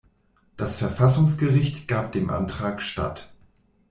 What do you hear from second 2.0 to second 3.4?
dem Antrag statt.